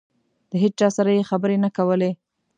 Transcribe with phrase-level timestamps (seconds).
[0.49, 2.11] د هېچا سره یې خبرې نه کولې.